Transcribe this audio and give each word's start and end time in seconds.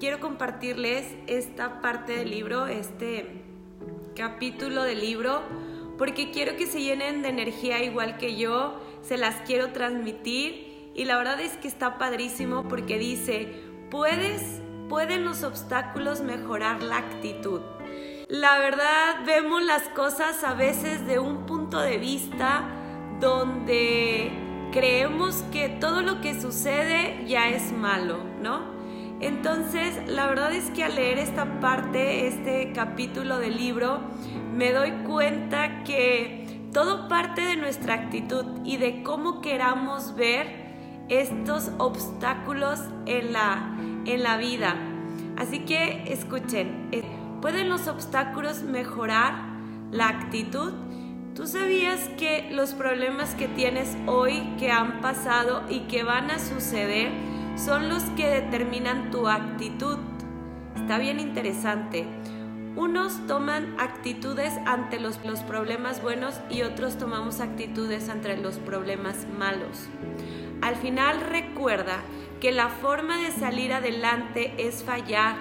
quiero 0.00 0.18
compartirles 0.18 1.06
esta 1.28 1.80
parte 1.80 2.16
del 2.16 2.30
libro, 2.30 2.66
este 2.66 3.44
capítulo 4.16 4.82
del 4.82 5.00
libro, 5.00 5.42
porque 5.96 6.32
quiero 6.32 6.56
que 6.56 6.66
se 6.66 6.82
llenen 6.82 7.22
de 7.22 7.28
energía 7.28 7.84
igual 7.84 8.18
que 8.18 8.36
yo, 8.36 8.80
se 9.02 9.16
las 9.16 9.36
quiero 9.42 9.72
transmitir 9.72 10.90
y 10.94 11.04
la 11.04 11.16
verdad 11.18 11.40
es 11.40 11.56
que 11.56 11.68
está 11.68 11.98
padrísimo 11.98 12.66
porque 12.68 12.98
dice, 12.98 13.48
puedes, 13.90 14.60
pueden 14.88 15.24
los 15.24 15.44
obstáculos 15.44 16.20
mejorar 16.20 16.82
la 16.82 16.96
actitud. 16.96 17.60
La 18.28 18.58
verdad 18.58 19.24
vemos 19.24 19.62
las 19.62 19.82
cosas 19.90 20.42
a 20.42 20.54
veces 20.54 21.06
de 21.06 21.20
un 21.20 21.46
punto 21.46 21.78
de 21.78 21.98
vista 21.98 22.64
donde 23.20 24.32
creemos 24.72 25.44
que 25.52 25.68
todo 25.68 26.02
lo 26.02 26.20
que 26.20 26.40
sucede 26.40 27.24
ya 27.26 27.50
es 27.50 27.72
malo, 27.72 28.18
¿no? 28.42 28.71
Entonces, 29.22 29.94
la 30.08 30.26
verdad 30.26 30.52
es 30.52 30.70
que 30.70 30.82
al 30.82 30.96
leer 30.96 31.18
esta 31.18 31.60
parte, 31.60 32.26
este 32.26 32.72
capítulo 32.72 33.38
del 33.38 33.56
libro, 33.56 34.00
me 34.52 34.72
doy 34.72 34.90
cuenta 35.06 35.84
que 35.84 36.68
todo 36.72 37.06
parte 37.06 37.42
de 37.42 37.54
nuestra 37.56 37.94
actitud 37.94 38.44
y 38.64 38.78
de 38.78 39.04
cómo 39.04 39.40
queramos 39.40 40.16
ver 40.16 40.62
estos 41.08 41.70
obstáculos 41.78 42.80
en 43.06 43.32
la, 43.32 43.76
en 44.06 44.24
la 44.24 44.38
vida. 44.38 44.74
Así 45.36 45.60
que 45.60 46.12
escuchen, 46.12 46.90
¿pueden 47.40 47.68
los 47.68 47.86
obstáculos 47.86 48.62
mejorar 48.62 49.34
la 49.92 50.08
actitud? 50.08 50.72
¿Tú 51.36 51.46
sabías 51.46 52.08
que 52.18 52.50
los 52.50 52.74
problemas 52.74 53.36
que 53.36 53.46
tienes 53.46 53.96
hoy, 54.06 54.42
que 54.58 54.72
han 54.72 55.00
pasado 55.00 55.62
y 55.70 55.80
que 55.80 56.02
van 56.02 56.30
a 56.32 56.40
suceder, 56.40 57.10
son 57.56 57.88
los 57.88 58.02
que 58.16 58.28
determinan 58.28 59.10
tu 59.10 59.28
actitud. 59.28 59.98
Está 60.76 60.98
bien 60.98 61.20
interesante. 61.20 62.06
Unos 62.74 63.26
toman 63.26 63.74
actitudes 63.78 64.54
ante 64.64 64.98
los, 64.98 65.18
problemas 65.46 66.00
buenos 66.00 66.40
y 66.48 66.62
otros 66.62 66.96
tomamos 66.96 67.40
actitudes 67.40 68.08
ante 68.08 68.36
los 68.38 68.56
problemas 68.56 69.26
malos. 69.38 69.88
Al 70.62 70.76
final 70.76 71.20
recuerda 71.20 71.98
que 72.40 72.50
la 72.50 72.68
forma 72.68 73.18
de 73.18 73.30
salir 73.30 73.74
adelante 73.74 74.54
es 74.56 74.82
fallar 74.82 75.36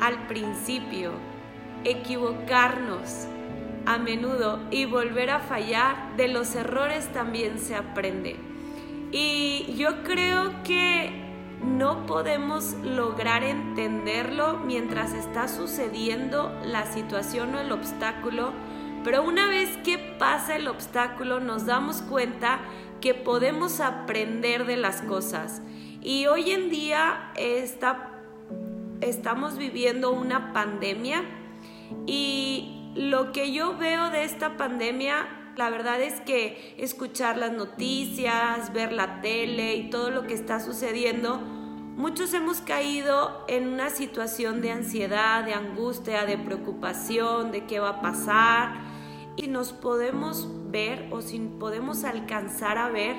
al 0.00 0.26
principio, 0.28 1.10
equivocarnos 1.84 3.26
a 3.84 3.98
menudo 3.98 4.60
y 4.70 4.84
volver 4.84 5.30
a 5.30 5.40
fallar. 5.40 6.16
De 6.16 6.28
los 6.28 6.54
errores 6.54 7.12
también 7.12 7.58
se 7.58 7.74
aprende. 7.74 8.36
Y 9.10 9.74
yo 9.76 10.04
creo 10.04 10.62
que 10.62 11.21
no 11.64 12.06
podemos 12.06 12.74
lograr 12.82 13.44
entenderlo 13.44 14.58
mientras 14.58 15.12
está 15.12 15.48
sucediendo 15.48 16.52
la 16.64 16.86
situación 16.86 17.54
o 17.54 17.60
el 17.60 17.72
obstáculo, 17.72 18.52
pero 19.04 19.22
una 19.22 19.48
vez 19.48 19.76
que 19.78 19.98
pasa 19.98 20.56
el 20.56 20.68
obstáculo 20.68 21.40
nos 21.40 21.66
damos 21.66 22.02
cuenta 22.02 22.60
que 23.00 23.14
podemos 23.14 23.80
aprender 23.80 24.66
de 24.66 24.76
las 24.76 25.02
cosas. 25.02 25.62
Y 26.00 26.26
hoy 26.26 26.50
en 26.50 26.70
día 26.70 27.32
estamos 29.00 29.56
viviendo 29.56 30.12
una 30.12 30.52
pandemia 30.52 31.24
y 32.06 32.92
lo 32.94 33.32
que 33.32 33.52
yo 33.52 33.76
veo 33.76 34.10
de 34.10 34.24
esta 34.24 34.56
pandemia 34.56 35.26
la 35.56 35.70
verdad 35.70 36.00
es 36.00 36.20
que 36.20 36.74
escuchar 36.78 37.36
las 37.36 37.52
noticias, 37.52 38.72
ver 38.72 38.92
la 38.92 39.20
tele 39.20 39.76
y 39.76 39.90
todo 39.90 40.10
lo 40.10 40.22
que 40.26 40.34
está 40.34 40.60
sucediendo, 40.60 41.38
muchos 41.38 42.32
hemos 42.34 42.60
caído 42.60 43.44
en 43.48 43.68
una 43.68 43.90
situación 43.90 44.60
de 44.60 44.72
ansiedad, 44.72 45.44
de 45.44 45.54
angustia, 45.54 46.24
de 46.24 46.38
preocupación, 46.38 47.52
de 47.52 47.66
qué 47.66 47.80
va 47.80 47.90
a 47.90 48.00
pasar. 48.00 48.80
Y 49.36 49.48
nos 49.48 49.72
podemos 49.72 50.48
ver 50.70 51.08
o 51.10 51.22
si 51.22 51.38
podemos 51.38 52.04
alcanzar 52.04 52.78
a 52.78 52.88
ver 52.88 53.16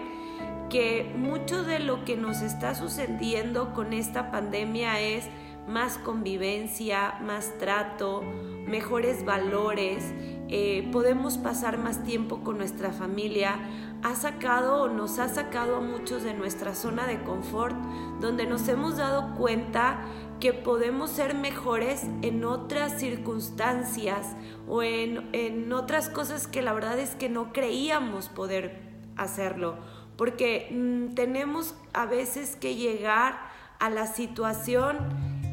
que 0.69 1.11
mucho 1.15 1.63
de 1.63 1.79
lo 1.79 2.03
que 2.03 2.17
nos 2.17 2.41
está 2.41 2.75
sucediendo 2.75 3.73
con 3.73 3.93
esta 3.93 4.31
pandemia 4.31 4.99
es 5.01 5.25
más 5.67 5.97
convivencia, 5.97 7.15
más 7.21 7.57
trato, 7.57 8.23
mejores 8.67 9.25
valores, 9.25 10.13
eh, 10.49 10.87
podemos 10.91 11.37
pasar 11.37 11.77
más 11.77 12.03
tiempo 12.03 12.43
con 12.43 12.57
nuestra 12.57 12.91
familia, 12.91 13.55
ha 14.03 14.15
sacado 14.15 14.83
o 14.83 14.87
nos 14.89 15.17
ha 15.19 15.29
sacado 15.29 15.77
a 15.77 15.79
muchos 15.79 16.23
de 16.23 16.33
nuestra 16.33 16.75
zona 16.75 17.07
de 17.07 17.23
confort, 17.23 17.75
donde 18.19 18.45
nos 18.45 18.67
hemos 18.67 18.97
dado 18.97 19.35
cuenta 19.35 20.01
que 20.39 20.53
podemos 20.53 21.09
ser 21.09 21.35
mejores 21.35 22.03
en 22.21 22.43
otras 22.43 22.99
circunstancias 22.99 24.35
o 24.67 24.83
en, 24.83 25.29
en 25.31 25.71
otras 25.71 26.09
cosas 26.09 26.47
que 26.47 26.61
la 26.61 26.73
verdad 26.73 26.99
es 26.99 27.15
que 27.15 27.29
no 27.29 27.53
creíamos 27.53 28.27
poder 28.29 28.81
hacerlo, 29.15 29.77
porque 30.17 30.69
mm, 30.71 31.15
tenemos 31.15 31.75
a 31.93 32.05
veces 32.05 32.55
que 32.55 32.75
llegar 32.75 33.39
a 33.79 33.89
la 33.89 34.05
situación 34.07 34.97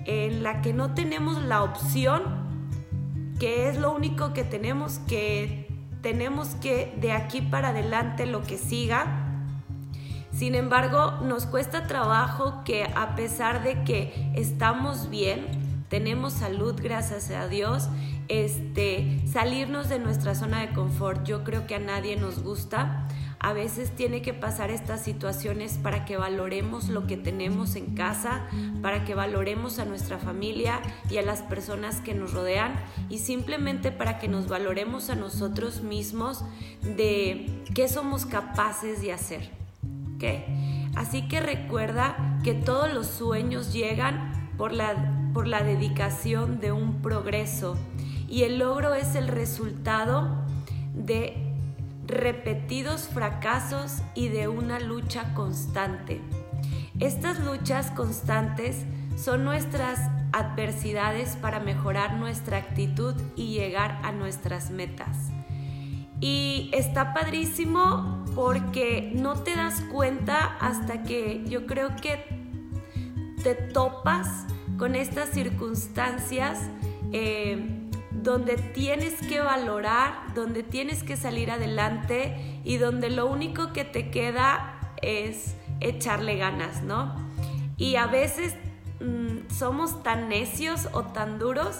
en 0.07 0.43
la 0.43 0.61
que 0.61 0.73
no 0.73 0.95
tenemos 0.95 1.43
la 1.43 1.63
opción 1.63 2.40
que 3.41 3.69
es 3.69 3.79
lo 3.79 3.93
único 3.93 4.33
que 4.33 4.45
tenemos 4.45 5.01
que 5.09 5.67
tenemos 6.03 6.49
que 6.57 6.95
de 7.01 7.13
aquí 7.13 7.43
para 7.43 7.71
adelante 7.71 8.27
lo 8.27 8.43
que 8.43 8.57
siga. 8.57 9.27
Sin 10.33 10.55
embargo, 10.55 11.19
nos 11.23 11.47
cuesta 11.47 11.87
trabajo 11.87 12.63
que 12.65 12.85
a 12.85 13.15
pesar 13.17 13.63
de 13.63 13.83
que 13.83 14.33
estamos 14.35 15.11
bien, 15.11 15.60
tenemos 15.91 16.33
salud, 16.33 16.75
gracias 16.83 17.31
a 17.31 17.49
Dios, 17.49 17.91
este, 18.29 19.21
salirnos 19.31 19.91
de 19.91 19.99
nuestra 19.99 20.35
zona 20.35 20.61
de 20.61 20.73
confort. 20.73 21.27
Yo 21.27 21.45
creo 21.45 21.67
que 21.67 21.75
a 21.75 21.81
nadie 21.81 22.17
nos 22.17 22.43
gusta 22.43 23.07
a 23.43 23.55
veces 23.55 23.91
tiene 23.97 24.21
que 24.21 24.35
pasar 24.35 24.71
estas 24.71 25.03
situaciones 25.03 25.79
para 25.83 26.05
que 26.05 26.19
valoremos 26.19 26.91
lo 26.91 27.07
que 27.07 27.17
tenemos 27.17 27.75
en 27.75 27.95
casa, 27.95 28.47
para 28.83 29.07
que 29.07 29.15
valoremos 29.15 29.79
a 29.79 29.87
nuestra 29.87 30.19
familia 30.19 30.81
y 31.09 31.17
a 31.17 31.23
las 31.23 31.41
personas 31.41 32.03
que 32.03 32.13
nos 32.13 32.35
rodean 32.35 32.75
y 33.09 33.19
simplemente 33.19 33.93
para 33.93 34.19
que 34.19 34.29
nos 34.29 34.47
valoremos 34.47 35.09
a 35.09 35.15
nosotros 35.15 35.81
mismos 35.81 36.45
de 36.83 37.65
qué 37.75 37.89
somos 37.89 38.27
capaces 38.27 39.01
de 39.01 39.15
hacer. 39.15 39.51
Así 40.95 41.27
que 41.27 41.41
recuerda 41.41 42.39
que 42.45 42.53
todos 42.53 42.93
los 42.93 43.07
sueños 43.07 43.73
llegan 43.73 44.51
por 44.59 44.75
la, 44.75 45.20
por 45.33 45.47
la 45.47 45.63
dedicación 45.63 46.61
de 46.61 46.73
un 46.73 47.03
progreso 47.03 47.77
y 48.29 48.45
el 48.45 48.59
logro 48.59 48.95
es 48.95 49.15
el 49.15 49.29
resultado 49.29 50.29
de 50.95 51.37
repetidos 52.07 53.09
fracasos 53.09 54.03
y 54.15 54.29
de 54.29 54.49
una 54.49 54.81
lucha 54.81 55.35
constante. 55.35 56.21
Estas 56.99 57.41
luchas 57.41 57.91
constantes 57.91 58.85
son 59.17 59.45
nuestras 59.45 59.99
adversidades 60.33 61.37
para 61.37 61.61
mejorar 61.61 62.17
nuestra 62.17 62.59
actitud 62.59 63.15
y 63.37 63.49
llegar 63.49 63.99
a 64.03 64.13
nuestras 64.13 64.71
metas. 64.71 65.31
Y 66.21 66.71
está 66.73 67.15
padrísimo 67.15 68.25
porque 68.35 69.13
no 69.15 69.35
te 69.35 69.57
das 69.57 69.81
cuenta 69.93 70.57
hasta 70.61 71.03
que 71.03 71.45
yo 71.47 71.67
creo 71.67 71.97
que 71.97 72.25
te 73.43 73.55
topas 73.55 74.47
con 74.81 74.97
estas 74.97 75.29
circunstancias. 75.29 76.59
Eh, 77.13 77.77
donde 78.23 78.57
tienes 78.57 79.15
que 79.27 79.41
valorar, 79.41 80.35
donde 80.35 80.63
tienes 80.63 81.03
que 81.03 81.17
salir 81.17 81.51
adelante 81.51 82.61
y 82.65 82.77
donde 82.77 83.09
lo 83.09 83.27
único 83.27 83.73
que 83.73 83.85
te 83.85 84.11
queda 84.11 84.95
es 85.01 85.55
echarle 85.81 86.37
ganas, 86.37 86.83
¿no? 86.83 87.15
Y 87.77 87.97
a 87.97 88.07
veces 88.07 88.55
mm, 89.01 89.51
somos 89.53 90.03
tan 90.03 90.29
necios 90.29 90.89
o 90.93 91.05
tan 91.05 91.39
duros 91.39 91.79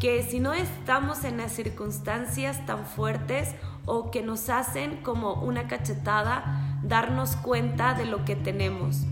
que 0.00 0.22
si 0.22 0.38
no 0.38 0.54
estamos 0.54 1.24
en 1.24 1.38
las 1.38 1.52
circunstancias 1.52 2.64
tan 2.66 2.86
fuertes 2.86 3.54
o 3.86 4.10
que 4.10 4.22
nos 4.22 4.48
hacen 4.48 4.98
como 5.02 5.34
una 5.34 5.66
cachetada, 5.66 6.78
darnos 6.82 7.36
cuenta 7.36 7.94
de 7.94 8.04
lo 8.04 8.24
que 8.24 8.36
tenemos. 8.36 9.02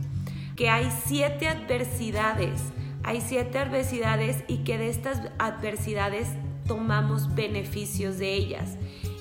Que 0.55 0.71
hay 0.71 0.91
siete 1.07 1.49
adversidades, 1.49 2.61
hay 3.09 3.23
siete 3.23 3.59
adversidades 3.59 4.45
y 4.49 4.59
que 4.65 4.77
de 4.77 4.91
estas 4.91 5.23
adversidades 5.39 6.29
tomamos 6.67 7.35
beneficios 7.35 8.19
de 8.19 8.35
ellas. 8.35 8.77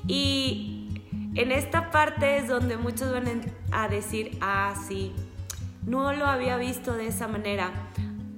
Y 0.10 1.04
en 1.36 1.54
esta 1.54 1.90
parte 1.90 2.36
es 2.36 2.50
donde 2.50 2.76
muchos 2.76 3.14
van 3.14 3.50
a 3.72 3.88
decir, 3.88 4.38
ah, 4.42 4.74
sí, 4.90 5.14
no 5.86 6.12
lo 6.12 6.26
había 6.26 6.58
visto 6.58 6.98
de 6.98 7.08
esa 7.08 7.30
manera. 7.30 7.72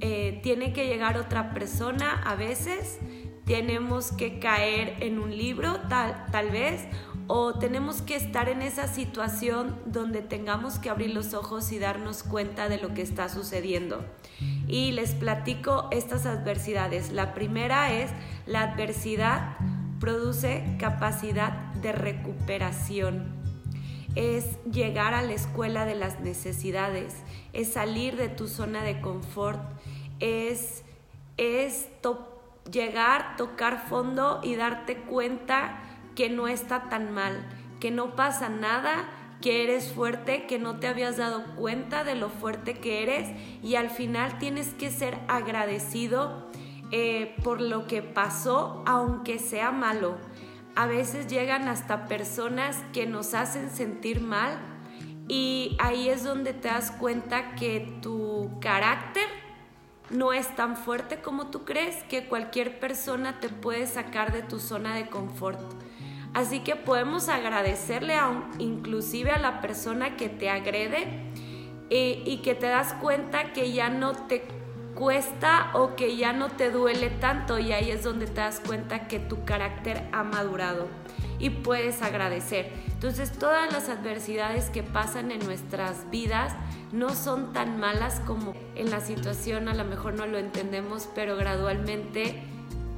Eh, 0.02 0.40
tiene 0.44 0.72
que 0.72 0.86
llegar 0.86 1.18
otra 1.18 1.52
persona 1.52 2.22
a 2.28 2.36
veces, 2.36 3.00
tenemos 3.46 4.12
que 4.12 4.38
caer 4.38 4.98
en 5.00 5.18
un 5.18 5.36
libro 5.36 5.80
tal, 5.90 6.28
tal 6.32 6.52
vez, 6.52 6.86
o 7.32 7.54
tenemos 7.54 8.02
que 8.02 8.16
estar 8.16 8.50
en 8.50 8.64
esa 8.64 8.88
situación 8.88 9.80
donde 9.86 10.24
tengamos 10.24 10.80
que 10.80 10.90
abrir 10.90 11.14
los 11.14 11.36
ojos 11.36 11.72
y 11.72 11.78
darnos 11.78 12.24
cuenta 12.24 12.70
de 12.70 12.80
lo 12.80 12.96
que 12.96 13.04
está 13.04 13.30
sucediendo. 13.30 14.04
y 14.68 14.92
les 14.92 15.16
platico 15.16 15.88
estas 15.92 16.26
adversidades. 16.26 17.12
La 17.12 17.34
primera 17.34 17.92
es 17.92 18.12
la 18.46 18.62
adversidad 18.62 19.58
produce 20.00 20.64
capacidad 20.80 21.52
de 21.82 21.92
recuperación. 21.92 23.36
Es 24.16 24.46
llegar 24.72 25.14
a 25.14 25.22
la 25.22 25.34
escuela 25.34 25.86
de 25.86 25.96
las 25.96 26.20
necesidades, 26.22 27.16
es 27.54 27.74
salir 27.74 28.16
de 28.16 28.30
tu 28.30 28.48
zona 28.48 28.84
de 28.84 29.02
confort, 29.02 29.60
es, 30.20 30.84
es 31.38 31.88
llegar, 32.72 33.36
tocar 33.38 33.88
fondo 33.88 34.40
y 34.44 34.56
darte 34.56 34.98
cuenta 34.98 35.89
que 36.20 36.30
no 36.30 36.50
está 36.50 36.90
tan 36.90 37.14
mal, 37.14 37.46
que 37.80 37.92
no 37.92 38.18
pasa 38.18 38.50
nada, 38.50 39.08
que 39.40 39.64
eres 39.64 39.94
fuerte, 39.94 40.48
que 40.48 40.60
no 40.60 40.78
te 40.78 40.90
habías 40.90 41.16
dado 41.16 41.46
cuenta 41.56 42.04
de 42.04 42.16
lo 42.16 42.28
fuerte 42.28 42.74
que 42.74 43.04
eres 43.04 43.30
y 43.64 43.76
al 43.76 43.90
final 43.90 44.38
tienes 44.38 44.74
que 44.74 44.92
ser 44.92 45.18
agradecido 45.30 46.50
eh, 46.92 47.38
por 47.42 47.62
lo 47.62 47.88
que 47.88 48.02
pasó, 48.02 48.84
aunque 48.86 49.40
sea 49.40 49.72
malo. 49.72 50.18
A 50.76 50.88
veces 50.88 51.28
llegan 51.28 51.70
hasta 51.70 52.04
personas 52.08 52.76
que 52.92 53.06
nos 53.06 53.34
hacen 53.34 53.70
sentir 53.70 54.20
mal 54.20 54.60
y 55.30 55.78
ahí 55.80 56.10
es 56.10 56.26
donde 56.26 56.52
te 56.52 56.68
das 56.68 56.92
cuenta 56.92 57.56
que 57.56 57.98
tu 58.02 58.60
carácter 58.60 59.30
no 60.10 60.34
es 60.34 60.54
tan 60.54 60.76
fuerte 60.76 61.22
como 61.22 61.48
tú 61.48 61.64
crees, 61.64 62.04
que 62.10 62.28
cualquier 62.28 62.78
persona 62.82 63.40
te 63.40 63.48
puede 63.48 63.88
sacar 63.88 64.34
de 64.34 64.42
tu 64.42 64.60
zona 64.60 64.96
de 64.96 65.08
confort. 65.08 65.62
Así 66.34 66.60
que 66.60 66.76
podemos 66.76 67.28
agradecerle 67.30 68.16
a 68.16 68.50
inclusive 68.60 69.32
a 69.32 69.40
la 69.40 69.62
persona 69.62 70.16
que 70.16 70.30
te 70.30 70.50
agrede 70.50 71.08
eh, 71.90 72.22
y 72.26 72.38
que 72.38 72.54
te 72.54 72.68
das 72.68 72.94
cuenta 72.94 73.52
que 73.52 73.72
ya 73.72 73.90
no 73.90 74.14
te 74.14 74.44
cuesta 74.94 75.72
o 75.74 75.96
que 75.96 76.18
ya 76.18 76.34
no 76.34 76.50
te 76.50 76.72
duele 76.72 77.10
tanto 77.10 77.58
y 77.58 77.72
ahí 77.72 77.90
es 77.90 78.04
donde 78.04 78.28
te 78.28 78.42
das 78.42 78.60
cuenta 78.60 79.08
que 79.08 79.20
tu 79.20 79.44
carácter 79.46 80.04
ha 80.12 80.24
madurado 80.24 80.88
y 81.40 81.50
puedes 81.50 82.02
agradecer. 82.02 82.72
Entonces 82.88 83.32
todas 83.32 83.72
las 83.72 83.88
adversidades 83.88 84.70
que 84.70 84.84
pasan 84.84 85.32
en 85.32 85.40
nuestras 85.46 86.10
vidas 86.12 86.54
no 86.92 87.12
son 87.12 87.54
tan 87.54 87.80
malas 87.80 88.20
como 88.28 88.54
en 88.76 88.92
la 88.92 89.00
situación 89.00 89.70
a 89.70 89.74
lo 89.74 89.86
mejor 89.86 90.16
no 90.16 90.26
lo 90.26 90.38
entendemos, 90.38 91.08
pero 91.16 91.38
gradualmente 91.38 92.44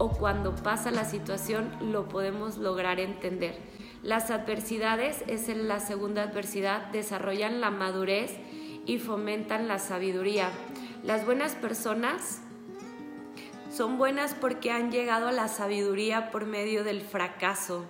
o 0.02 0.10
cuando 0.10 0.56
pasa 0.56 0.90
la 0.90 1.06
situación 1.06 1.78
lo 1.92 2.10
podemos 2.10 2.58
lograr 2.58 3.00
entender. 3.00 3.56
Las 4.02 4.32
adversidades, 4.32 5.24
es 5.28 5.48
la 5.56 5.80
segunda 5.80 6.24
adversidad, 6.24 6.88
desarrollan 6.88 7.62
la 7.62 7.70
madurez 7.70 8.36
y 8.88 8.98
fomentan 8.98 9.68
la 9.68 9.78
sabiduría. 9.78 10.50
Las 11.04 11.24
buenas 11.24 11.54
personas 11.54 12.42
son 13.70 14.00
buenas 14.00 14.34
porque 14.34 14.72
han 14.72 14.92
llegado 14.92 15.28
a 15.28 15.32
la 15.32 15.48
sabiduría 15.48 16.32
por 16.32 16.48
medio 16.48 16.84
del 16.84 17.02
fracaso. 17.02 17.86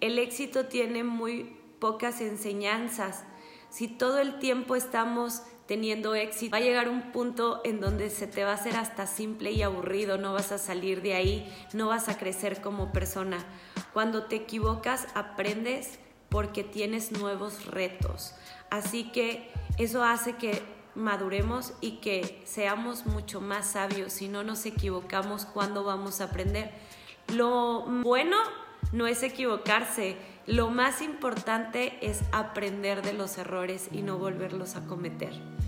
El 0.00 0.18
éxito 0.18 0.64
tiene 0.64 1.04
muy 1.04 1.58
pocas 1.78 2.22
enseñanzas. 2.22 3.24
Si 3.68 3.86
todo 3.86 4.18
el 4.18 4.38
tiempo 4.38 4.76
estamos 4.76 5.42
teniendo 5.70 6.16
éxito, 6.16 6.50
va 6.50 6.58
a 6.58 6.62
llegar 6.62 6.88
un 6.88 7.12
punto 7.12 7.60
en 7.62 7.78
donde 7.78 8.10
se 8.10 8.26
te 8.26 8.42
va 8.42 8.50
a 8.50 8.54
hacer 8.54 8.74
hasta 8.74 9.06
simple 9.06 9.52
y 9.52 9.62
aburrido, 9.62 10.18
no 10.18 10.32
vas 10.32 10.50
a 10.50 10.58
salir 10.58 11.00
de 11.00 11.14
ahí, 11.14 11.48
no 11.72 11.86
vas 11.86 12.08
a 12.08 12.18
crecer 12.18 12.60
como 12.60 12.90
persona. 12.90 13.38
Cuando 13.92 14.24
te 14.24 14.34
equivocas, 14.34 15.06
aprendes 15.14 16.00
porque 16.28 16.64
tienes 16.64 17.12
nuevos 17.12 17.66
retos. 17.66 18.34
Así 18.68 19.12
que 19.12 19.48
eso 19.78 20.02
hace 20.02 20.34
que 20.34 20.60
maduremos 20.96 21.72
y 21.80 21.98
que 21.98 22.42
seamos 22.44 23.06
mucho 23.06 23.40
más 23.40 23.70
sabios. 23.70 24.12
Si 24.12 24.26
no 24.26 24.42
nos 24.42 24.66
equivocamos, 24.66 25.46
¿cuándo 25.46 25.84
vamos 25.84 26.20
a 26.20 26.24
aprender? 26.24 26.72
Lo 27.28 27.82
bueno 27.82 28.36
no 28.90 29.06
es 29.06 29.22
equivocarse, 29.22 30.16
lo 30.48 30.68
más 30.68 31.00
importante 31.00 31.96
es 32.00 32.22
aprender 32.32 33.02
de 33.02 33.12
los 33.12 33.38
errores 33.38 33.88
y 33.92 34.02
no 34.02 34.18
volverlos 34.18 34.74
a 34.74 34.84
cometer. 34.88 35.59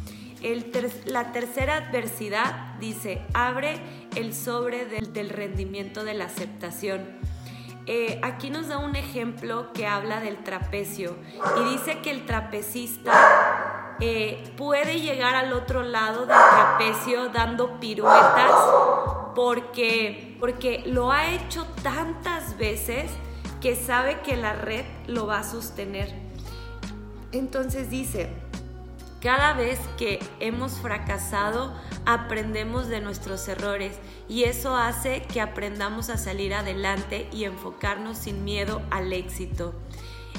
La 1.06 1.33
tercera 1.33 1.77
adversidad 1.77 2.75
dice, 2.81 3.23
abre 3.33 3.81
el 4.17 4.35
sobre 4.35 4.87
del, 4.87 5.31
rendimiento 5.31 6.05
de 6.05 6.15
la 6.15 6.25
aceptación. 6.25 7.06
Eh, 7.87 8.21
aquí 8.23 8.50
nos 8.50 8.69
da 8.69 8.79
un 8.79 8.94
ejemplo 8.94 9.73
que 9.73 9.87
habla 9.87 10.21
del 10.21 10.43
trapecio 10.44 11.17
y 11.61 11.71
dice 11.71 11.99
que 11.99 12.11
el 12.11 12.27
trapecista 12.27 13.97
eh, 14.00 14.53
puede 14.56 15.00
llegar 15.00 15.35
al 15.35 15.53
otro 15.53 15.83
lado 15.83 16.27
del 16.27 16.37
trapecio 16.37 17.29
dando 17.29 17.81
piruetas 17.81 18.53
porque, 19.35 20.37
porque 20.39 20.83
lo 20.87 21.11
ha 21.11 21.27
hecho 21.27 21.67
tantas 21.83 22.56
veces 22.56 23.11
que 23.61 23.77
sabe 23.77 24.21
que 24.21 24.37
la 24.37 24.53
red 24.55 24.85
lo 25.06 25.27
va 25.27 25.41
a 25.41 25.44
sostener. 25.44 26.12
Entonces 27.31 27.91
dice, 27.91 28.29
cada 29.22 29.52
vez 29.52 29.78
que 29.96 30.19
hemos 30.40 30.80
fracasado, 30.80 31.72
aprendemos 32.04 32.88
de 32.88 33.00
nuestros 33.00 33.46
errores 33.46 33.98
y 34.28 34.44
eso 34.44 34.74
hace 34.74 35.22
que 35.22 35.40
aprendamos 35.40 36.10
a 36.10 36.19
salir 36.19 36.54
adelante 36.54 37.28
y 37.32 37.44
enfocarnos 37.44 38.19
sin 38.19 38.42
miedo 38.42 38.82
al 38.90 39.12
éxito. 39.12 39.74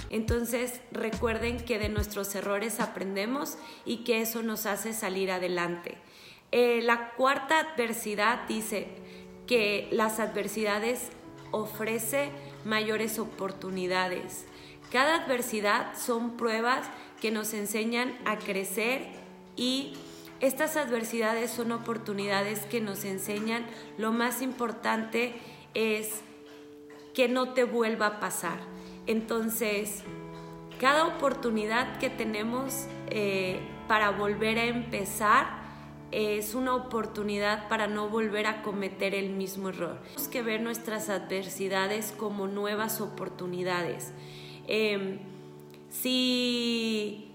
Entonces 0.10 0.82
recuerden 0.92 1.58
que 1.58 1.80
de 1.80 1.88
nuestros 1.88 2.36
errores 2.36 2.82
aprendemos 2.82 3.58
y 3.86 4.04
que 4.04 4.22
eso 4.22 4.44
nos 4.44 4.66
hace 4.66 4.92
salir 4.92 5.32
adelante. 5.32 5.98
Eh, 6.52 6.82
la 6.84 7.12
cuarta 7.12 7.60
adversidad 7.60 8.46
dice 8.48 8.90
que 9.48 9.88
las 9.92 10.20
adversidades 10.20 11.10
ofrece 11.52 12.32
mayores 12.66 13.18
oportunidades. 13.18 14.46
Cada 14.94 15.24
adversidad 15.24 15.98
son 15.98 16.38
pruebas 16.38 16.88
que 17.20 17.32
nos 17.32 17.56
enseñan 17.56 18.16
a 18.26 18.38
crecer 18.38 19.08
y 19.56 19.94
estas 20.40 20.78
adversidades 20.78 21.50
son 21.50 21.72
oportunidades 21.72 22.68
que 22.68 22.80
nos 22.80 23.04
enseñan 23.04 23.66
lo 23.98 24.12
más 24.12 24.44
importante 24.44 25.34
es 25.74 26.22
que 27.16 27.28
no 27.28 27.54
te 27.54 27.64
vuelva 27.64 28.06
a 28.06 28.20
pasar. 28.20 28.60
Entonces, 29.08 30.04
cada 30.80 31.08
oportunidad 31.08 31.98
que 31.98 32.12
tenemos 32.12 32.86
eh, 33.10 33.62
para 33.88 34.12
volver 34.12 34.60
a 34.60 34.66
empezar, 34.66 35.64
es 36.12 36.54
una 36.54 36.76
oportunidad 36.76 37.68
para 37.68 37.88
no 37.88 38.10
volver 38.10 38.46
a 38.46 38.62
cometer 38.62 39.16
el 39.16 39.32
mismo 39.32 39.70
error. 39.70 40.00
Tenemos 40.04 40.28
que 40.28 40.44
ver 40.44 40.62
nuestras 40.62 41.10
adversidades 41.10 42.14
como 42.16 42.46
nuevas 42.46 43.02
oportunidades. 43.02 44.14
Em, 44.68 45.20
si, 45.90 47.32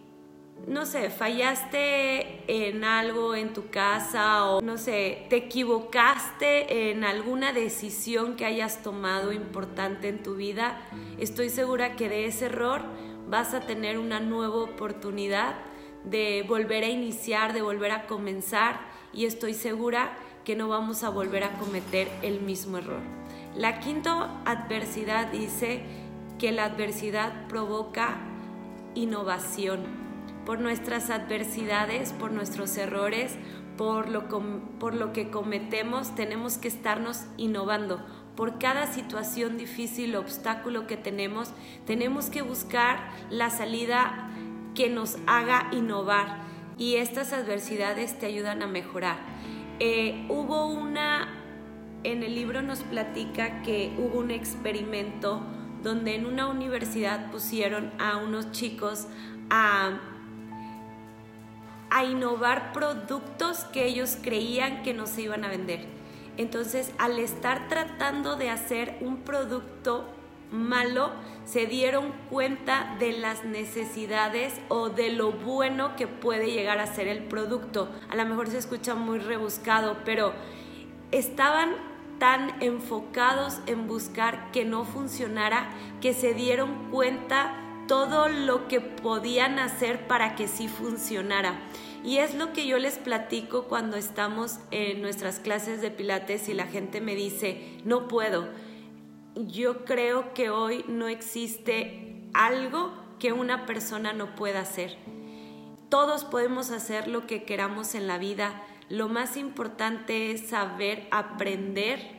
no 0.66 0.86
sé, 0.86 1.10
fallaste 1.10 2.42
en 2.48 2.84
algo 2.84 3.34
en 3.34 3.52
tu 3.52 3.68
casa 3.70 4.46
o, 4.46 4.60
no 4.60 4.78
sé, 4.78 5.26
te 5.30 5.36
equivocaste 5.36 6.90
en 6.90 7.04
alguna 7.04 7.52
decisión 7.52 8.36
que 8.36 8.44
hayas 8.44 8.82
tomado 8.82 9.32
importante 9.32 10.08
en 10.08 10.22
tu 10.22 10.34
vida, 10.34 10.80
estoy 11.18 11.50
segura 11.50 11.96
que 11.96 12.08
de 12.08 12.26
ese 12.26 12.46
error 12.46 12.82
vas 13.28 13.54
a 13.54 13.60
tener 13.60 13.98
una 13.98 14.20
nueva 14.20 14.56
oportunidad 14.56 15.56
de 16.04 16.44
volver 16.48 16.84
a 16.84 16.88
iniciar, 16.88 17.52
de 17.52 17.62
volver 17.62 17.92
a 17.92 18.06
comenzar 18.06 18.80
y 19.12 19.26
estoy 19.26 19.54
segura 19.54 20.16
que 20.44 20.56
no 20.56 20.68
vamos 20.68 21.04
a 21.04 21.10
volver 21.10 21.44
a 21.44 21.52
cometer 21.58 22.08
el 22.22 22.40
mismo 22.40 22.78
error. 22.78 23.02
La 23.54 23.80
quinta 23.80 24.40
adversidad 24.44 25.26
dice 25.26 25.82
que 26.38 26.52
la 26.52 26.64
adversidad 26.64 27.46
provoca 27.48 28.18
innovación. 28.94 29.80
Por 30.46 30.60
nuestras 30.60 31.10
adversidades, 31.10 32.12
por 32.12 32.30
nuestros 32.32 32.76
errores, 32.76 33.36
por 33.76 34.08
lo, 34.08 34.28
por 34.78 34.94
lo 34.94 35.12
que 35.12 35.30
cometemos, 35.30 36.14
tenemos 36.14 36.58
que 36.58 36.68
estarnos 36.68 37.24
innovando. 37.36 38.00
Por 38.34 38.58
cada 38.58 38.86
situación 38.86 39.56
difícil, 39.56 40.16
obstáculo 40.16 40.86
que 40.86 40.96
tenemos, 40.96 41.52
tenemos 41.86 42.30
que 42.30 42.42
buscar 42.42 43.10
la 43.30 43.50
salida 43.50 44.30
que 44.74 44.88
nos 44.88 45.18
haga 45.26 45.68
innovar 45.72 46.38
y 46.78 46.96
estas 46.96 47.32
adversidades 47.32 48.18
te 48.18 48.26
ayudan 48.26 48.62
a 48.62 48.66
mejorar. 48.66 49.16
Eh, 49.80 50.24
hubo 50.28 50.66
una, 50.66 51.28
en 52.04 52.22
el 52.22 52.34
libro 52.34 52.62
nos 52.62 52.80
platica 52.80 53.62
que 53.62 53.92
hubo 53.98 54.18
un 54.18 54.30
experimento 54.30 55.42
donde 55.82 56.14
en 56.14 56.26
una 56.26 56.48
universidad 56.48 57.30
pusieron 57.30 57.92
a 57.98 58.16
unos 58.16 58.52
chicos 58.52 59.06
a, 59.50 59.98
a 61.90 62.04
innovar 62.04 62.72
productos 62.72 63.64
que 63.64 63.86
ellos 63.86 64.18
creían 64.22 64.82
que 64.82 64.94
no 64.94 65.06
se 65.06 65.22
iban 65.22 65.44
a 65.44 65.48
vender. 65.48 65.86
Entonces, 66.36 66.92
al 66.98 67.18
estar 67.18 67.68
tratando 67.68 68.36
de 68.36 68.50
hacer 68.50 68.96
un 69.00 69.18
producto 69.18 70.06
malo 70.50 71.10
se 71.44 71.66
dieron 71.66 72.12
cuenta 72.30 72.96
de 72.98 73.12
las 73.12 73.44
necesidades 73.44 74.54
o 74.68 74.88
de 74.90 75.10
lo 75.10 75.32
bueno 75.32 75.96
que 75.96 76.06
puede 76.06 76.50
llegar 76.50 76.78
a 76.78 76.86
ser 76.86 77.08
el 77.08 77.24
producto. 77.24 77.88
A 78.08 78.16
lo 78.16 78.24
mejor 78.26 78.48
se 78.48 78.58
escucha 78.58 78.94
muy 78.94 79.18
rebuscado, 79.18 79.98
pero 80.04 80.32
estaban 81.10 81.74
tan 82.18 82.62
enfocados 82.62 83.60
en 83.66 83.86
buscar 83.86 84.50
que 84.50 84.64
no 84.64 84.84
funcionara 84.84 85.70
que 86.00 86.14
se 86.14 86.34
dieron 86.34 86.90
cuenta 86.90 87.54
todo 87.86 88.28
lo 88.28 88.68
que 88.68 88.80
podían 88.80 89.58
hacer 89.58 90.06
para 90.06 90.36
que 90.36 90.46
sí 90.46 90.68
funcionara. 90.68 91.58
Y 92.04 92.18
es 92.18 92.34
lo 92.34 92.52
que 92.52 92.66
yo 92.66 92.78
les 92.78 92.98
platico 92.98 93.64
cuando 93.64 93.96
estamos 93.96 94.60
en 94.70 95.02
nuestras 95.02 95.40
clases 95.40 95.80
de 95.80 95.90
pilates 95.90 96.48
y 96.48 96.54
la 96.54 96.66
gente 96.66 97.00
me 97.00 97.14
dice, 97.14 97.78
no 97.84 98.06
puedo. 98.06 98.48
Yo 99.34 99.84
creo 99.84 100.34
que 100.34 100.50
hoy 100.50 100.84
no 100.86 101.08
existe 101.08 102.28
algo 102.34 102.92
que 103.18 103.32
una 103.32 103.66
persona 103.66 104.12
no 104.12 104.36
pueda 104.36 104.60
hacer. 104.60 104.96
Todos 105.88 106.24
podemos 106.24 106.70
hacer 106.70 107.08
lo 107.08 107.26
que 107.26 107.44
queramos 107.44 107.94
en 107.94 108.06
la 108.06 108.18
vida. 108.18 108.62
Lo 108.88 109.08
más 109.08 109.36
importante 109.36 110.32
es 110.32 110.48
saber 110.48 111.06
aprender 111.10 112.18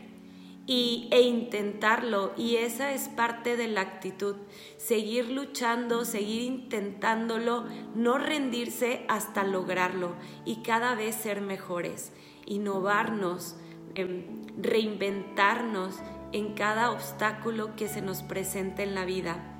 e 0.69 1.21
intentarlo. 1.21 2.31
Y 2.37 2.57
esa 2.57 2.93
es 2.93 3.09
parte 3.09 3.57
de 3.57 3.67
la 3.67 3.81
actitud. 3.81 4.35
Seguir 4.77 5.29
luchando, 5.29 6.05
seguir 6.05 6.43
intentándolo, 6.43 7.65
no 7.95 8.17
rendirse 8.17 9.05
hasta 9.07 9.43
lograrlo 9.43 10.15
y 10.45 10.57
cada 10.57 10.93
vez 10.93 11.15
ser 11.15 11.41
mejores, 11.41 12.11
innovarnos, 12.45 13.55
em, 13.95 14.25
reinventarnos 14.61 15.95
en 16.31 16.53
cada 16.53 16.91
obstáculo 16.91 17.75
que 17.75 17.87
se 17.87 18.01
nos 18.01 18.21
presente 18.21 18.83
en 18.83 18.93
la 18.93 19.05
vida. 19.05 19.58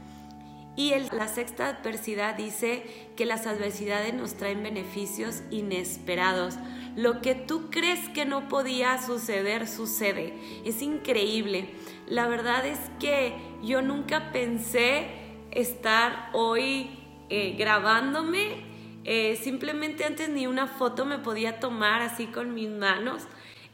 Y 0.79 0.93
la 1.12 1.27
sexta 1.27 1.67
adversidad 1.67 2.36
dice 2.36 2.86
que 3.17 3.25
las 3.25 3.48
adversidades 3.48 4.13
nos 4.13 4.36
traen 4.36 4.63
beneficios 4.63 5.43
inesperados. 5.51 6.55
Lo 6.95 7.19
que 7.19 7.36
tú 7.36 7.69
crees 7.69 8.07
que 8.07 8.24
no 8.24 8.48
podía 8.48 8.98
suceder, 9.01 9.67
sucede. 9.67 10.33
Es 10.63 10.81
increíble. 10.81 11.69
La 12.07 12.29
verdad 12.29 12.65
es 12.65 12.79
que 12.98 13.33
yo 13.62 13.81
nunca 13.81 14.31
pensé 14.31 15.09
estar 15.51 16.29
hoy 16.31 16.89
eh, 17.27 17.57
grabándome. 17.59 18.63
Eh, 19.03 19.36
simplemente 19.36 20.05
antes 20.05 20.29
ni 20.29 20.48
una 20.48 20.67
foto 20.67 21.03
me 21.03 21.19
podía 21.19 21.59
tomar 21.59 22.01
así 22.01 22.27
con 22.27 22.53
mis 22.53 22.69
manos. 22.69 23.24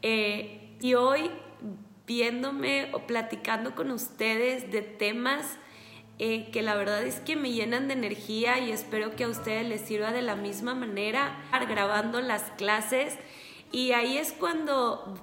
Eh, 0.02 0.76
y 0.82 0.96
hoy 0.96 1.30
viéndome 2.08 2.90
o 2.94 3.06
platicando 3.06 3.76
con 3.76 3.92
ustedes 3.92 4.72
de 4.72 4.82
temas 4.82 5.60
eh, 6.18 6.50
que 6.52 6.62
la 6.62 6.76
verdad 6.76 7.04
es 7.04 7.20
que 7.20 7.36
me 7.36 7.52
llenan 7.52 7.88
de 7.88 7.94
energía 7.94 8.60
y 8.60 8.72
espero 8.72 9.16
que 9.16 9.26
a 9.26 9.28
ustedes 9.28 9.68
les 9.68 9.82
sirva 9.82 10.12
de 10.12 10.22
la 10.22 10.36
misma 10.36 10.74
manera, 10.74 11.44
grabando 11.68 12.22
las 12.22 12.44
clases. 12.58 13.18
Y 13.72 13.92
ahí 13.92 14.18
es 14.18 14.32
cuando 14.32 15.16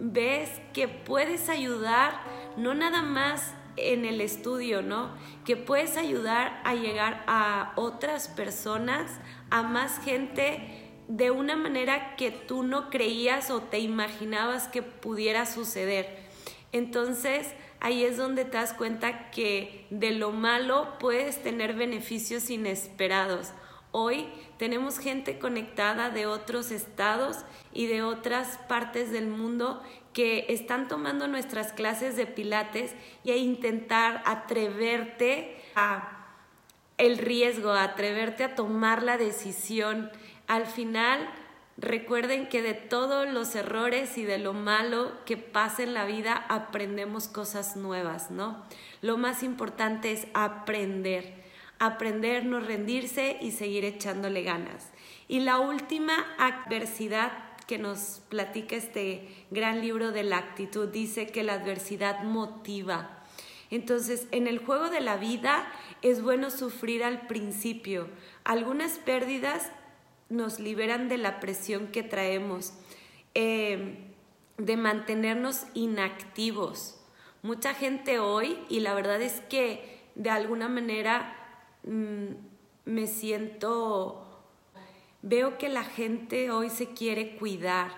ves 0.00 0.50
que 0.72 0.88
puedes 0.88 1.48
ayudar, 1.48 2.20
no 2.56 2.74
nada 2.74 3.02
más 3.02 3.54
en 3.76 4.04
el 4.04 4.20
estudio, 4.20 4.82
¿no? 4.82 5.10
Que 5.44 5.56
puedes 5.56 5.96
ayudar 5.96 6.60
a 6.64 6.74
llegar 6.74 7.22
a 7.26 7.72
otras 7.76 8.28
personas, 8.28 9.20
a 9.50 9.62
más 9.62 10.00
gente 10.00 10.90
de 11.08 11.30
una 11.30 11.56
manera 11.56 12.16
que 12.16 12.30
tú 12.30 12.62
no 12.62 12.90
creías 12.90 13.50
o 13.50 13.60
te 13.60 13.78
imaginabas 13.78 14.68
que 14.68 14.82
pudiera 14.82 15.46
suceder. 15.46 16.28
Entonces, 16.72 17.46
ahí 17.82 18.04
es 18.04 18.16
donde 18.16 18.44
te 18.44 18.56
das 18.56 18.72
cuenta 18.72 19.30
que 19.32 19.86
de 19.90 20.12
lo 20.12 20.30
malo 20.30 20.96
puedes 21.00 21.42
tener 21.42 21.74
beneficios 21.74 22.48
inesperados. 22.48 23.52
Hoy 23.90 24.28
tenemos 24.56 25.00
gente 25.00 25.40
conectada 25.40 26.08
de 26.08 26.26
otros 26.26 26.70
estados 26.70 27.38
y 27.74 27.86
de 27.86 28.02
otras 28.02 28.58
partes 28.68 29.10
del 29.10 29.26
mundo 29.26 29.82
que 30.12 30.46
están 30.48 30.86
tomando 30.86 31.26
nuestras 31.26 31.72
clases 31.72 32.14
de 32.14 32.26
pilates 32.26 32.94
y 33.24 33.32
a 33.32 33.36
intentar 33.36 34.22
atreverte 34.26 35.60
a 35.74 36.28
el 36.98 37.18
riesgo, 37.18 37.72
a 37.72 37.82
atreverte 37.82 38.44
a 38.44 38.54
tomar 38.54 39.02
la 39.02 39.18
decisión. 39.18 40.08
Al 40.46 40.66
final 40.66 41.28
Recuerden 41.78 42.48
que 42.48 42.60
de 42.60 42.74
todos 42.74 43.28
los 43.28 43.54
errores 43.54 44.18
y 44.18 44.24
de 44.24 44.38
lo 44.38 44.52
malo 44.52 45.12
que 45.24 45.36
pasa 45.36 45.82
en 45.82 45.94
la 45.94 46.04
vida 46.04 46.44
aprendemos 46.48 47.28
cosas 47.28 47.76
nuevas, 47.76 48.30
¿no? 48.30 48.62
Lo 49.00 49.16
más 49.16 49.42
importante 49.42 50.12
es 50.12 50.26
aprender, 50.34 51.42
aprender, 51.78 52.44
no 52.44 52.60
rendirse 52.60 53.38
y 53.40 53.52
seguir 53.52 53.84
echándole 53.86 54.42
ganas. 54.42 54.90
Y 55.28 55.40
la 55.40 55.58
última 55.58 56.14
adversidad 56.38 57.32
que 57.66 57.78
nos 57.78 58.20
platica 58.28 58.76
este 58.76 59.46
gran 59.50 59.80
libro 59.80 60.12
de 60.12 60.24
la 60.24 60.36
actitud 60.36 60.88
dice 60.88 61.28
que 61.28 61.42
la 61.42 61.54
adversidad 61.54 62.22
motiva. 62.22 63.24
Entonces, 63.70 64.28
en 64.30 64.46
el 64.46 64.58
juego 64.58 64.90
de 64.90 65.00
la 65.00 65.16
vida 65.16 65.66
es 66.02 66.20
bueno 66.20 66.50
sufrir 66.50 67.02
al 67.02 67.26
principio. 67.26 68.08
Algunas 68.44 68.98
pérdidas 68.98 69.70
nos 70.32 70.58
liberan 70.58 71.08
de 71.08 71.18
la 71.18 71.40
presión 71.40 71.88
que 71.88 72.02
traemos, 72.02 72.72
eh, 73.34 73.98
de 74.58 74.76
mantenernos 74.76 75.66
inactivos. 75.74 76.98
Mucha 77.42 77.74
gente 77.74 78.18
hoy, 78.18 78.58
y 78.68 78.80
la 78.80 78.94
verdad 78.94 79.20
es 79.20 79.40
que 79.48 80.00
de 80.14 80.30
alguna 80.30 80.68
manera 80.68 81.36
mm, 81.84 82.26
me 82.84 83.06
siento, 83.06 84.44
veo 85.22 85.58
que 85.58 85.68
la 85.68 85.84
gente 85.84 86.50
hoy 86.50 86.70
se 86.70 86.94
quiere 86.94 87.36
cuidar. 87.36 87.90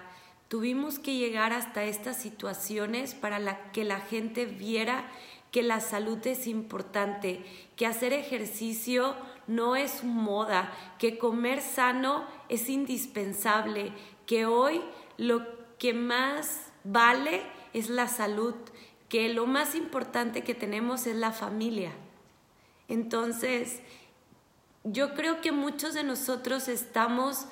Tuvimos 0.49 0.99
que 0.99 1.17
llegar 1.17 1.53
hasta 1.53 1.85
estas 1.85 2.21
situaciones 2.21 3.15
para 3.15 3.71
que 3.73 3.85
la 3.85 4.01
gente 4.01 4.47
viera 4.47 5.11
que 5.51 5.63
la 5.63 5.81
salud 5.81 6.19
es 6.27 6.49
importante, 6.49 7.45
que 7.77 7.87
hacer 7.87 8.13
ejercicio 8.13 9.15
no 9.47 9.77
es 9.77 10.05
moda, 10.05 10.73
que 10.99 11.19
comer 11.19 11.61
sano 11.61 12.25
es 12.49 12.69
indispensable, 12.69 13.93
que 14.27 14.47
hoy 14.47 14.81
lo 15.19 15.43
que 15.79 15.95
más 15.95 16.73
vale 16.85 17.43
es 17.73 17.91
la 17.91 18.09
salud, 18.09 18.55
que 19.09 19.29
lo 19.29 19.47
más 19.47 19.75
importante 19.75 20.43
que 20.43 20.55
tenemos 20.55 21.07
es 21.07 21.17
la 21.17 21.33
familia. 21.33 21.93
Entonces, 22.89 23.81
yo 24.85 25.15
creo 25.15 25.41
que 25.41 25.53
muchos 25.53 25.95
de 25.95 26.05
nosotros 26.05 26.69
estamos 26.69 27.47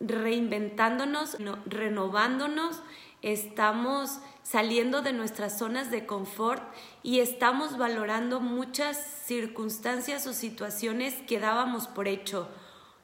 reinventándonos, 0.00 1.36
renovándonos, 1.66 2.82
estamos 3.26 4.20
saliendo 4.44 5.02
de 5.02 5.12
nuestras 5.12 5.58
zonas 5.58 5.90
de 5.90 6.06
confort 6.06 6.62
y 7.02 7.18
estamos 7.18 7.76
valorando 7.76 8.38
muchas 8.38 8.96
circunstancias 9.24 10.28
o 10.28 10.32
situaciones 10.32 11.14
que 11.26 11.40
dábamos 11.40 11.88
por 11.88 12.06
hecho. 12.06 12.48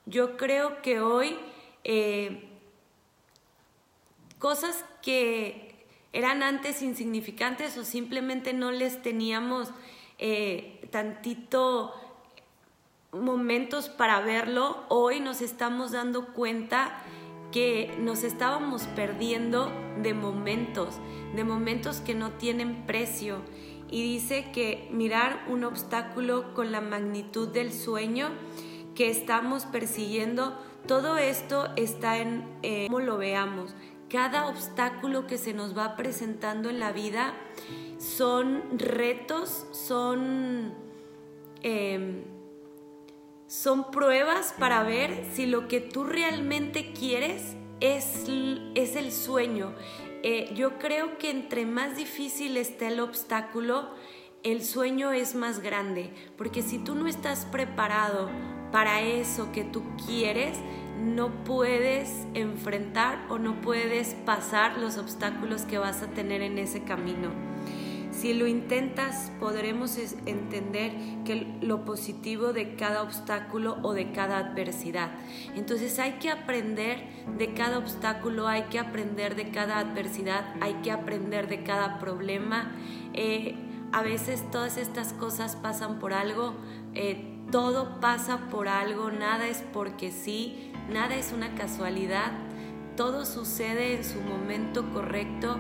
Yo 0.06 0.36
creo 0.36 0.80
que 0.80 1.00
hoy 1.00 1.36
eh, 1.82 2.48
cosas 4.38 4.84
que 5.02 5.86
eran 6.12 6.44
antes 6.44 6.82
insignificantes 6.82 7.76
o 7.76 7.84
simplemente 7.84 8.52
no 8.52 8.70
les 8.70 9.02
teníamos 9.02 9.70
eh, 10.18 10.86
tantito 10.92 11.94
momentos 13.10 13.88
para 13.88 14.20
verlo, 14.20 14.84
hoy 14.88 15.18
nos 15.18 15.40
estamos 15.40 15.90
dando 15.90 16.32
cuenta 16.32 17.02
que 17.52 17.94
nos 18.00 18.24
estábamos 18.24 18.84
perdiendo 18.96 19.70
de 20.02 20.14
momentos, 20.14 20.96
de 21.34 21.44
momentos 21.44 22.00
que 22.00 22.14
no 22.14 22.32
tienen 22.32 22.86
precio. 22.86 23.42
Y 23.90 24.02
dice 24.02 24.50
que 24.52 24.88
mirar 24.90 25.44
un 25.48 25.64
obstáculo 25.64 26.54
con 26.54 26.72
la 26.72 26.80
magnitud 26.80 27.48
del 27.48 27.72
sueño 27.72 28.30
que 28.94 29.10
estamos 29.10 29.66
persiguiendo, 29.66 30.58
todo 30.86 31.18
esto 31.18 31.68
está 31.76 32.18
en 32.18 32.44
eh, 32.62 32.86
cómo 32.88 33.00
lo 33.00 33.18
veamos. 33.18 33.74
Cada 34.08 34.48
obstáculo 34.48 35.26
que 35.26 35.38
se 35.38 35.54
nos 35.54 35.76
va 35.76 35.96
presentando 35.96 36.70
en 36.70 36.80
la 36.80 36.92
vida 36.92 37.34
son 37.98 38.78
retos, 38.78 39.66
son... 39.72 40.74
Em, 41.62 42.24
son 43.52 43.90
pruebas 43.90 44.54
para 44.58 44.82
ver 44.82 45.26
si 45.34 45.44
lo 45.44 45.68
que 45.68 45.82
tú 45.82 46.04
realmente 46.04 46.94
quieres 46.94 47.54
es, 47.80 48.24
es 48.74 48.96
el 48.96 49.12
sueño. 49.12 49.74
Eh, 50.22 50.50
yo 50.54 50.78
creo 50.78 51.18
que 51.18 51.28
entre 51.28 51.66
más 51.66 51.94
difícil 51.94 52.56
esté 52.56 52.86
el 52.86 52.98
obstáculo, 52.98 53.90
el 54.42 54.64
sueño 54.64 55.12
es 55.12 55.34
más 55.34 55.60
grande, 55.60 56.14
porque 56.38 56.62
si 56.62 56.78
tú 56.78 56.94
no 56.94 57.06
estás 57.06 57.44
preparado 57.44 58.30
para 58.72 59.02
eso 59.02 59.52
que 59.52 59.64
tú 59.64 59.82
quieres, 60.06 60.56
no 60.98 61.44
puedes 61.44 62.26
enfrentar 62.32 63.26
o 63.28 63.38
no 63.38 63.60
puedes 63.60 64.14
pasar 64.24 64.78
los 64.78 64.96
obstáculos 64.96 65.62
que 65.62 65.76
vas 65.76 66.00
a 66.00 66.06
tener 66.06 66.40
en 66.40 66.56
ese 66.56 66.84
camino. 66.84 67.28
Si 68.22 68.34
lo 68.34 68.46
intentas, 68.46 69.32
podremos 69.40 69.98
entender 70.26 70.92
que 71.24 71.58
lo 71.60 71.84
positivo 71.84 72.52
de 72.52 72.76
cada 72.76 73.02
obstáculo 73.02 73.78
o 73.82 73.94
de 73.94 74.12
cada 74.12 74.38
adversidad. 74.38 75.10
Entonces 75.56 75.98
hay 75.98 76.12
que 76.20 76.30
aprender 76.30 77.02
de 77.36 77.52
cada 77.52 77.78
obstáculo, 77.78 78.46
hay 78.46 78.62
que 78.70 78.78
aprender 78.78 79.34
de 79.34 79.50
cada 79.50 79.80
adversidad, 79.80 80.54
hay 80.60 80.74
que 80.84 80.92
aprender 80.92 81.48
de 81.48 81.64
cada 81.64 81.98
problema. 81.98 82.70
Eh, 83.12 83.56
a 83.90 84.02
veces 84.02 84.48
todas 84.52 84.76
estas 84.76 85.14
cosas 85.14 85.56
pasan 85.56 85.98
por 85.98 86.12
algo, 86.12 86.54
eh, 86.94 87.40
todo 87.50 87.98
pasa 87.98 88.48
por 88.50 88.68
algo, 88.68 89.10
nada 89.10 89.48
es 89.48 89.64
porque 89.72 90.12
sí, 90.12 90.70
nada 90.88 91.16
es 91.16 91.32
una 91.32 91.56
casualidad, 91.56 92.30
todo 92.96 93.24
sucede 93.24 93.94
en 93.94 94.04
su 94.04 94.20
momento 94.20 94.90
correcto 94.92 95.58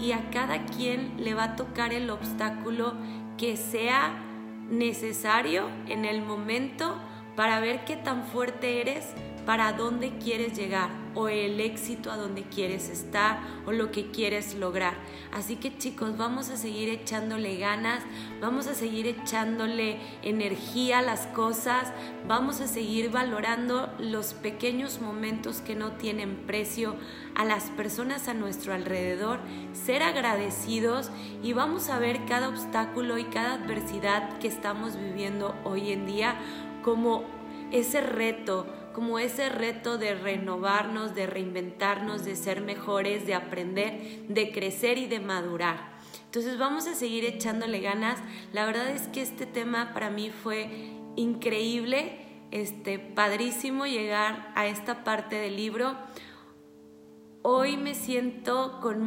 y 0.00 0.12
a 0.12 0.30
cada 0.30 0.66
quien 0.66 1.14
le 1.18 1.34
va 1.34 1.44
a 1.44 1.56
tocar 1.56 1.92
el 1.92 2.10
obstáculo 2.10 2.94
que 3.36 3.56
sea 3.56 4.22
necesario 4.70 5.68
en 5.88 6.04
el 6.04 6.22
momento 6.22 6.96
para 7.36 7.60
ver 7.60 7.84
qué 7.84 7.96
tan 7.96 8.24
fuerte 8.24 8.80
eres, 8.80 9.06
para 9.46 9.72
dónde 9.72 10.16
quieres 10.18 10.56
llegar 10.56 11.04
o 11.14 11.28
el 11.28 11.60
éxito 11.60 12.10
a 12.10 12.16
donde 12.16 12.42
quieres 12.42 12.88
estar 12.88 13.38
o 13.66 13.72
lo 13.72 13.90
que 13.90 14.10
quieres 14.10 14.54
lograr. 14.54 14.94
Así 15.32 15.56
que 15.56 15.76
chicos, 15.76 16.16
vamos 16.16 16.50
a 16.50 16.56
seguir 16.56 16.88
echándole 16.88 17.56
ganas, 17.56 18.02
vamos 18.40 18.66
a 18.66 18.74
seguir 18.74 19.06
echándole 19.06 19.98
energía 20.22 20.98
a 20.98 21.02
las 21.02 21.26
cosas, 21.28 21.92
vamos 22.26 22.60
a 22.60 22.66
seguir 22.66 23.10
valorando 23.10 23.92
los 23.98 24.34
pequeños 24.34 25.00
momentos 25.00 25.60
que 25.60 25.74
no 25.74 25.92
tienen 25.92 26.36
precio 26.46 26.96
a 27.34 27.44
las 27.44 27.64
personas 27.70 28.28
a 28.28 28.34
nuestro 28.34 28.74
alrededor, 28.74 29.40
ser 29.72 30.02
agradecidos 30.02 31.10
y 31.42 31.52
vamos 31.52 31.90
a 31.90 31.98
ver 31.98 32.24
cada 32.26 32.48
obstáculo 32.48 33.18
y 33.18 33.24
cada 33.24 33.54
adversidad 33.54 34.38
que 34.38 34.48
estamos 34.48 34.96
viviendo 34.96 35.54
hoy 35.64 35.92
en 35.92 36.06
día 36.06 36.36
como 36.84 37.24
ese 37.72 38.02
reto, 38.02 38.66
como 38.92 39.18
ese 39.18 39.48
reto 39.48 39.96
de 39.96 40.14
renovarnos, 40.14 41.14
de 41.14 41.26
reinventarnos, 41.26 42.24
de 42.24 42.36
ser 42.36 42.60
mejores, 42.60 43.26
de 43.26 43.34
aprender, 43.34 44.26
de 44.28 44.52
crecer 44.52 44.98
y 44.98 45.06
de 45.06 45.18
madurar. 45.18 45.94
Entonces 46.26 46.58
vamos 46.58 46.86
a 46.86 46.94
seguir 46.94 47.24
echándole 47.24 47.80
ganas. 47.80 48.20
La 48.52 48.66
verdad 48.66 48.90
es 48.90 49.08
que 49.08 49.22
este 49.22 49.46
tema 49.46 49.92
para 49.94 50.10
mí 50.10 50.30
fue 50.30 50.92
increíble, 51.16 52.18
este 52.50 52.98
padrísimo 52.98 53.86
llegar 53.86 54.52
a 54.54 54.66
esta 54.66 55.04
parte 55.04 55.36
del 55.36 55.56
libro. 55.56 55.96
Hoy 57.42 57.76
me 57.76 57.94
siento 57.94 58.78
con 58.80 59.02